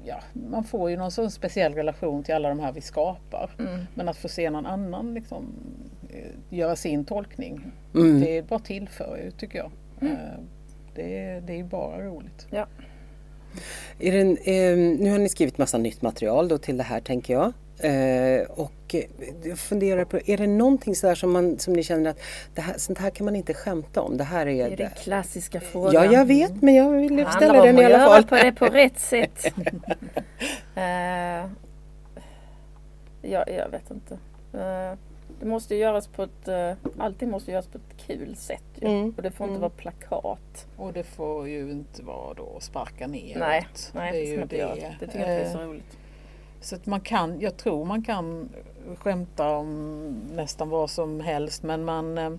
ja, 0.06 0.20
man 0.34 0.64
får 0.64 0.90
ju 0.90 0.98
någon 0.98 1.12
sån 1.12 1.32
speciell 1.32 1.74
relation 1.74 2.24
till 2.24 2.36
alla 2.36 2.50
de 2.50 2.60
här 2.60 2.72
vi 2.72 2.82
skapar. 2.82 3.50
Mm. 3.60 3.80
Men 3.96 4.10
att 4.10 4.18
få 4.18 4.28
se 4.28 4.50
någon 4.50 4.66
annan 4.66 5.14
liksom, 5.14 5.46
eh, 6.10 6.58
göra 6.58 6.76
sin 6.76 7.06
tolkning, 7.06 7.72
Mm. 7.96 8.22
det 8.22 8.48
bara 8.48 8.60
tillför 8.60 9.20
ju 9.24 9.32
tycker 9.32 9.58
jag. 9.58 9.72
Eh, 10.12 10.18
Det, 10.96 11.40
det 11.48 11.54
är 11.54 11.58
ju 11.58 11.64
bara 11.64 12.02
roligt. 12.06 12.48
Ja. 12.50 12.66
Det 13.98 14.10
en, 14.20 14.38
eh, 14.38 14.78
nu 15.00 15.12
har 15.12 15.20
ni 15.20 15.30
skrivit 15.30 15.58
massa 15.58 15.78
nytt 15.78 16.02
material 16.02 16.48
då 16.48 16.58
till 16.58 16.78
det 16.78 16.84
här 16.84 17.00
tänker 17.00 17.34
jag. 17.34 17.54
Eh, 17.84 18.42
och 18.50 18.96
jag 19.44 19.60
funderar 19.60 20.06
på, 20.06 20.20
är 20.26 20.38
det 20.38 20.48
någonting 20.48 20.96
sådär 20.96 21.16
som, 21.16 21.32
man, 21.32 21.60
som 21.60 21.74
ni 21.74 21.84
känner 21.84 22.10
att 22.10 22.20
det 22.56 22.62
här, 22.62 22.74
sånt 22.78 23.00
här 23.00 23.10
kan 23.10 23.26
man 23.26 23.36
inte 23.36 23.54
skämta 23.54 24.02
om? 24.02 24.18
Det 24.18 24.24
här 24.24 24.48
är... 24.48 24.68
Det 24.68 24.74
är 24.74 24.78
den 24.78 24.90
klassiska 25.04 25.60
frågan. 25.60 25.94
ja, 25.94 26.14
jag 26.14 26.26
vet 26.26 26.62
men 26.62 26.76
jag 26.76 26.90
vill 26.92 27.16
Det 27.16 27.32
ställa 27.32 27.54
handlar 27.54 27.66
den 27.66 27.76
om 27.76 27.82
i 27.82 27.86
att 27.86 27.92
alla 27.92 28.04
göra 28.04 28.14
fall. 28.14 28.24
på 28.24 28.36
det 28.36 28.52
på 28.52 28.66
rätt 28.66 29.00
sätt. 29.10 29.46
Eh, 30.76 30.84
ja, 33.32 33.44
jag 33.48 33.70
vet 33.72 33.92
inte. 33.92 34.14
Eh, 34.54 34.98
det 35.42 35.48
måste 35.48 35.76
ju 35.76 35.80
göras 35.82 36.08
på 36.08 36.24
ett, 36.24 36.48
uh, 36.48 36.72
allting 36.98 37.30
måste 37.30 37.52
göras 37.52 37.68
på 37.68 37.78
ett 37.78 37.98
kul 38.08 38.36
sätt. 38.36 38.64
Ju. 38.82 38.88
Mm. 38.88 39.14
Och 39.18 39.24
det 39.24 39.32
får 39.32 39.44
inte 39.46 39.52
Mm. 39.52 39.62
vara 39.62 39.70
plakat. 39.70 40.68
Och 40.78 40.94
det 40.94 41.04
får 41.04 41.48
ju 41.48 41.72
inte 41.72 42.04
vara 42.04 42.34
då 42.34 42.60
sparka 42.60 43.08
ner. 43.08 43.40
Nej, 43.40 43.68
nej 43.94 44.12
det 44.12 44.18
det 44.18 44.24
är 44.24 44.26
ska 44.26 44.36
ju 44.36 44.42
inte 44.42 44.58
göra. 44.58 44.76
det. 44.76 44.96
Det 45.00 45.06
tycker 45.08 45.20
jag 45.30 45.38
inte 45.40 45.50
är 45.50 45.54
så 45.54 45.60
Eh, 45.62 45.68
roligt. 45.68 45.98
Så 46.62 46.76
att 46.76 46.86
man 46.86 47.02
kan, 47.02 47.40
jag 47.40 47.58
tror 47.58 47.86
man 47.86 48.04
kan 48.04 48.50
skämta 48.98 49.50
om 49.58 50.08
nästan 50.34 50.70
vad 50.70 50.90
som 50.90 51.20
helst 51.20 51.64
men 51.64 51.86
man, 51.86 52.18
eh, 52.18 52.30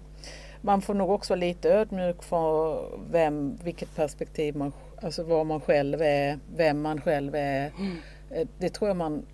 man 0.61 0.83
får 0.83 0.95
nog 0.95 1.11
också 1.11 1.33
vara 1.33 1.41
lite 1.41 1.71
ödmjuk 1.75 2.23
för 2.23 2.85
vem, 3.11 3.59
vilket 3.65 3.97
perspektiv 3.97 4.57
man, 4.57 4.73
alltså 5.03 5.23
vad 5.23 5.47
man 5.47 5.61
själv 5.61 6.03
är, 6.03 6.39
vem 6.57 6.81
man 6.83 7.01
själv 7.01 7.35
är. 7.35 7.73
Eh, 8.31 8.49
Det 8.59 8.69
tror 8.69 8.89
jag 8.89 8.97
man, 8.97 9.27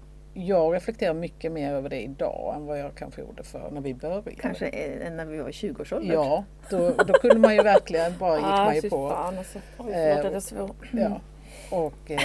jag 0.47 0.75
reflekterar 0.75 1.15
mycket 1.15 1.53
mer 1.53 1.73
över 1.75 1.89
det 1.89 2.01
idag 2.03 2.55
än 2.57 2.67
vad 2.67 2.81
jag 2.81 2.95
kanske 2.95 3.21
gjorde 3.21 3.43
för 3.43 3.71
när 3.71 3.81
vi 3.81 3.95
började. 3.95 4.35
Kanske 4.35 4.69
eh, 4.69 5.13
när 5.13 5.25
vi 5.25 5.39
var 5.39 5.49
i 5.49 5.53
20-årsåldern. 5.53 6.13
Ja, 6.13 6.45
då, 6.71 6.91
då 6.91 7.13
kunde 7.13 7.39
man 7.39 7.55
ju 7.55 7.63
verkligen, 7.63 8.19
bara 8.19 8.37
gick 8.37 8.47
ah, 8.47 8.65
man 8.65 8.75
ju 8.75 8.91
på. 8.91 9.11
Fan, 9.11 9.39
alltså. 9.39 9.59
Oj, 9.79 9.93
Eh, 9.93 10.15
förlåt 10.15 10.27
att 10.27 10.33
jag 10.33 10.43
svor. 10.43 10.71
Ja. 10.93 11.21
Och 11.71 12.11
eh, 12.11 12.21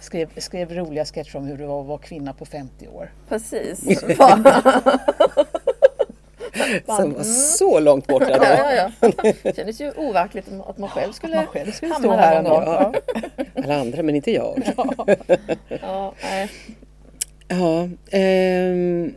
skrev, 0.00 0.30
skrev 0.36 0.74
roliga 0.74 1.04
sketcher 1.04 1.36
om 1.36 1.44
hur 1.44 1.58
det 1.58 1.66
var 1.66 1.80
att 1.80 1.86
vara 1.86 1.98
kvinna 1.98 2.32
på 2.32 2.44
50 2.44 2.88
år. 2.88 3.12
Precis. 3.28 3.80
Som 6.86 7.12
var 7.12 7.22
så 7.58 7.80
långt 7.80 8.06
borta 8.06 8.30
ja, 8.30 8.38
då. 8.38 8.44
ja, 8.44 8.72
ja. 8.74 8.90
Det 9.42 9.56
kändes 9.56 9.80
ju 9.80 9.90
overkligt 9.90 10.46
att 10.66 10.78
man 10.78 10.88
själv 10.88 11.12
skulle 11.12 11.36
Man 11.36 11.46
själv 11.46 11.72
skulle 11.72 11.92
hamna 11.92 12.08
stå 12.08 12.16
här 12.16 12.42
någon 12.42 12.64
gång. 12.64 12.64
Ja. 12.64 12.92
Alla 13.64 13.80
andra 13.80 14.02
men 14.02 14.16
inte 14.16 14.30
jag. 14.30 14.62
Ja, 15.82 16.14
nej. 16.22 16.50
Ja, 17.52 17.88
ehm, 18.10 19.12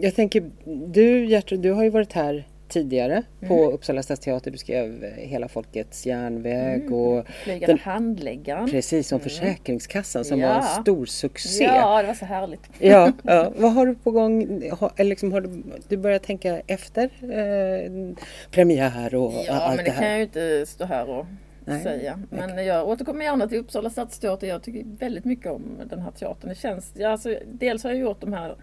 jag 0.00 0.14
tänker, 0.14 0.50
du 0.86 1.24
Gertrud, 1.26 1.60
du 1.60 1.72
har 1.72 1.84
ju 1.84 1.90
varit 1.90 2.12
här 2.12 2.44
tidigare 2.68 3.22
på 3.48 3.70
Uppsala 3.70 4.02
stadsteater. 4.02 4.50
Du 4.50 4.58
skrev 4.58 5.04
eh, 5.04 5.10
Hela 5.28 5.48
folkets 5.48 6.06
järnväg 6.06 6.92
och 6.92 7.26
Flygande 7.44 7.66
Den- 7.66 7.78
handläggaren. 7.78 8.70
precis 8.70 9.12
om 9.12 9.20
Försäkringskassan 9.20 10.24
som 10.24 10.40
Ja. 10.40 10.48
var 10.48 10.56
en 10.56 10.82
stor 10.82 11.06
succé. 11.06 11.64
Ja, 11.64 12.00
det 12.02 12.06
var 12.08 12.14
så 12.14 12.24
härligt. 12.24 12.60
Ja, 12.78 13.12
ja. 13.22 13.52
Vad 13.56 13.72
har 13.72 13.86
du 13.86 13.94
på 13.94 14.10
gång? 14.10 14.62
Har, 14.78 15.04
liksom, 15.04 15.32
har 15.32 15.40
du, 15.40 15.62
du 15.88 15.96
börjat 15.96 16.22
tänka 16.22 16.60
efter 16.66 17.04
eh, 17.22 18.14
premiär 18.50 19.14
och 19.14 19.32
Ja, 19.46 19.52
allt 19.52 19.76
men 19.76 19.84
det 19.84 19.90
det 19.90 19.94
kan 19.94 20.04
här? 20.04 20.08
jag 20.10 20.16
ju 20.18 20.22
inte 20.24 20.66
stå 20.66 20.84
här 20.84 21.08
och 21.10 21.26
Nej. 21.70 21.82
säga. 21.82 22.18
Men 22.30 22.66
jag 22.66 22.88
återkommer 22.88 23.24
gärna 23.24 23.48
till 23.48 23.58
Uppsala 23.58 23.90
stadsteater. 23.90 24.46
Jag 24.46 24.62
tycker 24.62 24.84
väldigt 24.98 25.24
mycket 25.24 25.46
om 25.52 25.62
den 25.86 26.00
här 26.00 26.10
teatern. 26.10 26.48
Det 26.48 26.54
känns, 26.54 26.92
ja, 26.96 27.08
alltså, 27.08 27.36
dels 27.52 27.84
har 27.84 27.90
jag 27.90 28.00
gjort 28.00 28.20
de 28.20 28.32
här 28.32 28.56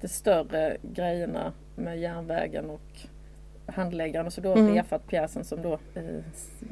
de 0.00 0.08
större 0.08 0.76
grejerna 0.82 1.52
med 1.76 1.98
järnvägen 2.00 2.70
och 2.70 2.80
handläggaren 3.66 4.26
och 4.26 4.32
så 4.32 4.40
då 4.40 4.52
Mm. 4.52 4.74
refat 4.74 5.06
pjäsen 5.06 5.44
som 5.44 5.62
då 5.62 5.72
eh, 5.72 6.02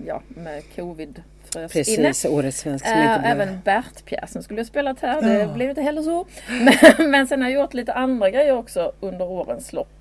ja, 0.06 0.22
med 0.28 0.62
covid 0.76 1.22
frös 1.44 1.88
inne. 1.88 2.06
Precis, 2.08 2.24
Årets 2.30 2.58
svensk 2.58 2.86
Äh, 2.86 3.30
även 3.30 3.60
Bert-pjäsen 3.64 4.42
skulle 4.42 4.60
jag 4.60 4.66
spelat 4.66 5.00
här. 5.00 5.22
Det 5.22 5.38
Ja. 5.38 5.54
blev 5.54 5.68
inte 5.68 5.82
heller 5.82 6.02
så. 6.02 6.26
Men, 6.98 7.10
men 7.10 7.26
sen 7.26 7.42
har 7.42 7.48
jag 7.50 7.60
gjort 7.62 7.74
lite 7.74 7.92
andra 7.92 8.30
grejer 8.30 8.52
också 8.56 8.92
under 9.00 9.24
årens 9.24 9.72
lopp. 9.72 9.93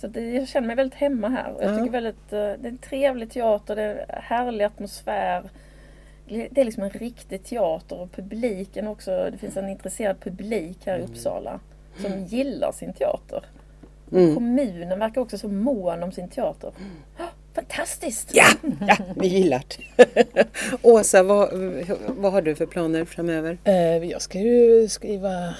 Så 0.00 0.06
det, 0.06 0.20
jag 0.30 0.48
känner 0.48 0.66
mig 0.66 0.76
väldigt 0.76 0.98
hemma 0.98 1.28
här. 1.28 1.54
Jag 1.60 1.70
Ja. 1.72 1.76
tycker 1.78 1.90
väldigt, 1.90 2.32
eh, 2.32 2.38
det 2.38 2.42
är 2.42 2.68
en 2.68 2.78
trevlig 2.78 3.30
teater, 3.30 3.76
det 3.76 3.82
är 3.82 3.94
en 4.08 4.22
härlig 4.22 4.64
atmosfär. 4.64 5.50
Det 6.28 6.60
är 6.60 6.64
liksom 6.64 6.82
en 6.82 6.90
riktig 6.90 7.44
teater 7.44 8.00
och 8.00 8.12
publiken 8.12 8.88
också. 8.88 9.28
Det 9.32 9.38
finns 9.38 9.56
en 9.56 9.68
intresserad 9.68 10.20
publik 10.20 10.78
här 10.86 10.98
i 10.98 11.02
Uppsala 11.02 11.60
som 12.02 12.24
gillar 12.24 12.72
sin 12.72 12.92
teater. 12.92 13.44
Mm. 14.12 14.34
Kommunen 14.34 14.98
verkar 14.98 15.20
också 15.20 15.38
så 15.38 15.48
mån 15.48 16.02
om 16.02 16.12
sin 16.12 16.28
teater. 16.28 16.72
Ah, 17.18 17.22
Fantastiskt! 17.54 18.30
Ja, 18.34 18.44
ja 18.88 18.96
vi 19.16 19.26
gillar 19.28 19.62
det. 19.94 20.44
Åsa, 20.82 21.22
vad, 21.22 21.48
vad 22.06 22.32
har 22.32 22.42
du 22.42 22.54
för 22.54 22.66
planer 22.66 23.04
framöver? 23.04 23.58
Eh, 23.64 23.96
jag 24.04 24.22
ska 24.22 24.38
ju 24.38 24.88
skriva 24.88 25.54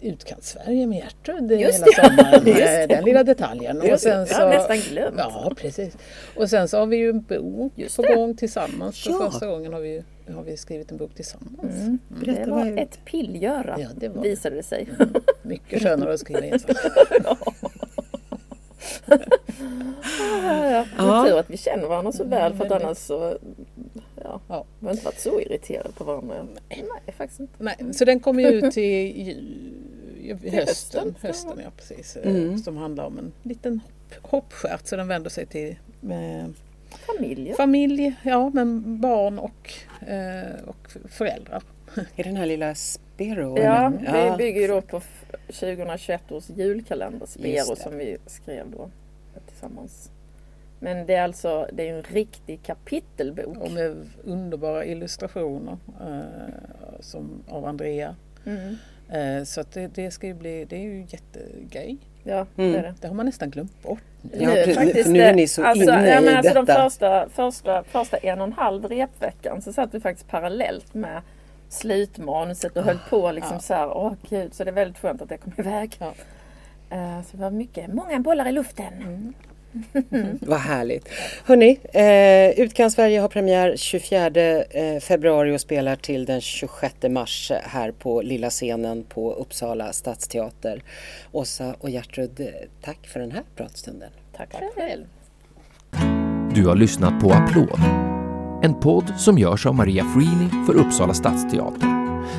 Utkants-Sverige 0.00 0.86
med 0.86 0.98
Gertrud 0.98 1.50
hela 1.52 1.66
det. 1.70 1.72
sommaren. 1.72 2.46
Just 2.46 2.88
Den 2.88 3.04
lilla 3.04 3.24
detaljen. 3.24 3.82
Just 3.86 4.04
det. 4.04 4.10
Jag 4.30 4.36
har 4.38 4.48
nästan 4.48 4.76
glömt. 4.78 5.14
Ja, 5.18 5.52
precis. 5.56 5.96
Och 6.36 6.50
sen 6.50 6.68
så 6.68 6.78
har 6.78 6.86
vi 6.86 6.96
ju 6.96 7.10
en 7.10 7.20
bok 7.22 7.72
Just 7.76 7.96
på 7.96 8.02
det. 8.02 8.14
gång 8.14 8.36
tillsammans. 8.36 9.02
För 9.04 9.10
Ja. 9.10 9.30
första 9.30 9.46
gången 9.46 9.72
har 9.72 9.80
vi, 9.80 10.02
har 10.34 10.42
vi 10.42 10.56
skrivit 10.56 10.90
en 10.90 10.96
bok 10.96 11.14
tillsammans. 11.14 11.74
Mm. 11.80 11.98
Berätta, 12.08 12.44
det 12.44 12.50
var 12.50 12.78
ett 12.78 13.04
pillgöra 13.04 13.76
Ja, 13.78 13.88
det 13.96 14.08
var 14.08 14.22
det. 14.22 14.28
visade 14.28 14.56
det 14.56 14.62
sig. 14.62 14.88
Mycket 15.42 15.82
skönare 15.82 16.12
att 16.14 16.20
skriva 16.20 16.40
ensam. 16.40 16.74
ja, 19.06 20.70
ja. 20.70 20.80
Det 20.80 20.86
Ja. 20.98 21.26
är 21.26 21.30
tur 21.30 21.38
att 21.38 21.50
vi 21.50 21.56
känner 21.56 21.86
varandra 21.88 22.12
så 22.12 22.24
väl 22.24 22.54
för 22.54 22.64
att 22.64 22.70
väldigt. 22.70 22.86
annars 22.86 22.98
så 22.98 23.38
ja, 24.24 24.40
Ja. 24.48 24.64
vi 24.80 24.86
har 24.86 24.92
inte 24.92 25.04
varit 25.04 25.20
så 25.20 25.40
irriterade 25.40 25.88
på 25.94 26.04
varandra. 26.04 26.36
Nej, 26.68 26.84
faktiskt 27.16 27.40
inte. 27.40 27.52
Nej, 27.58 27.76
så 27.92 28.04
den 28.04 28.20
kommer 28.20 28.42
ju 28.42 28.48
ut 28.66 28.72
till 28.74 29.67
hösten. 30.34 30.58
hösten, 30.66 31.14
hösten 31.22 31.60
ja, 31.64 31.70
precis. 31.76 32.16
Eh, 32.16 32.30
Mm. 32.30 32.58
Som 32.58 32.76
handlar 32.76 33.04
om 33.04 33.18
en 33.18 33.32
liten 33.42 33.80
hopp, 33.80 34.30
hoppstjärt 34.30 34.86
så 34.86 34.96
den 34.96 35.08
vänder 35.08 35.30
sig 35.30 35.46
till 35.46 35.76
med 36.00 36.52
Familjer. 36.90 37.54
familj, 37.54 38.14
ja, 38.22 38.50
men 38.54 39.00
barn 39.00 39.38
och, 39.38 39.72
eh, 40.08 40.64
och 40.66 40.90
föräldrar. 41.08 41.62
Är 42.16 42.24
den 42.24 42.36
här 42.36 42.46
lilla 42.46 42.74
Spero? 42.74 43.58
Ja, 43.58 43.92
det 44.12 44.34
bygger 44.38 44.60
ju 44.60 44.66
då 44.68 44.80
på 44.80 44.96
f- 44.96 45.24
2021 45.48 46.32
års 46.32 46.50
julkalender 46.50 47.26
det. 47.36 47.78
som 47.78 47.98
vi 47.98 48.16
skrev 48.26 48.70
då 48.70 48.90
tillsammans. 49.48 50.10
Men 50.80 51.06
det 51.06 51.14
är 51.14 51.22
alltså 51.22 51.68
det 51.72 51.88
är 51.88 51.94
en 51.96 52.02
riktig 52.02 52.62
kapitelbok. 52.62 53.56
Och 53.56 53.70
med 53.70 53.96
underbara 54.24 54.84
illustrationer 54.84 55.76
eh, 56.00 57.00
som, 57.00 57.42
av 57.48 57.64
Andrea. 57.64 58.16
Mm. 58.46 58.76
Eh, 59.12 59.44
så 59.44 59.60
att 59.60 59.72
det, 59.72 59.86
det 59.86 60.10
ska 60.10 60.26
ju 60.26 60.34
bli, 60.34 60.64
det 60.64 60.76
är 60.76 60.80
ju 60.80 61.06
jättegrej. 61.08 61.96
Ja, 62.24 62.46
Mm. 62.56 62.72
det 62.72 62.78
är 62.78 62.82
det. 62.82 62.94
Det 63.00 63.08
har 63.08 63.14
man 63.14 63.26
nästan 63.26 63.50
glömt 63.50 63.82
bort. 63.82 63.98
Ja, 64.32 64.50
precis, 64.50 65.04
för 65.04 65.12
nu 65.12 65.20
är 65.20 65.34
ni 65.34 65.48
så 65.48 65.64
alltså, 65.64 65.82
inne 65.92 66.08
ja, 66.10 66.20
men 66.20 66.34
i 66.34 66.36
alltså 66.36 66.54
De 66.54 66.64
detta. 66.66 66.82
första, 66.82 67.28
första, 67.28 67.82
första 67.84 68.16
en 68.16 68.40
och 68.40 68.46
en 68.46 68.52
halv 68.52 68.84
repveckan 68.84 69.62
så 69.62 69.72
satt 69.72 69.94
vi 69.94 70.00
faktiskt 70.00 70.28
parallellt 70.28 70.94
med 70.94 71.22
slutmanuset 71.68 72.76
och 72.76 72.82
höll 72.82 72.98
på 73.10 73.32
liksom 73.32 73.54
Ja. 73.54 73.60
så 73.60 73.74
här, 73.74 73.96
åh 73.96 74.12
gud, 74.28 74.54
så 74.54 74.64
det 74.64 74.70
är 74.70 74.74
väldigt 74.74 74.98
skönt 74.98 75.22
att 75.22 75.28
det 75.28 75.36
kom 75.38 75.52
iväg. 75.56 75.96
Ja. 75.98 76.12
Eh, 76.90 77.22
så 77.22 77.36
det 77.36 77.42
var 77.42 77.50
mycket, 77.50 77.94
många 77.94 78.18
bollar 78.20 78.48
i 78.48 78.52
luften. 78.52 79.34
Vad 80.40 80.58
härligt. 80.58 81.08
Hörni, 81.44 81.78
eh, 81.92 82.60
Utkant 82.60 82.92
Sverige 82.92 83.20
har 83.20 83.28
premiär 83.28 83.76
24 83.76 84.26
eh, 84.26 85.00
februari 85.00 85.56
och 85.56 85.60
spelar 85.60 85.96
till 85.96 86.24
den 86.24 86.40
26 86.40 86.94
mars 87.08 87.52
här 87.62 87.92
på 87.92 88.22
lilla 88.22 88.50
scenen 88.50 89.04
på 89.04 89.32
Uppsala 89.32 89.92
stadsteater. 89.92 90.82
Åsa 91.32 91.74
och 91.78 91.90
Gertrud, 91.90 92.40
eh, 92.40 92.46
tack 92.82 93.06
för 93.06 93.20
den 93.20 93.30
här 93.30 93.42
pratstunden. 93.56 94.10
Tack 94.36 94.52
Tack 94.52 94.62
själv. 94.76 95.04
Du 96.54 96.66
har 96.66 96.76
lyssnat 96.76 97.20
på 97.20 97.32
Applåd. 97.32 97.80
En 98.62 98.80
podd 98.80 99.12
som 99.18 99.38
görs 99.38 99.66
av 99.66 99.74
Maria 99.74 100.04
Freely 100.04 100.48
för 100.66 100.74
Uppsala 100.74 101.14
stadsteater. 101.14 101.98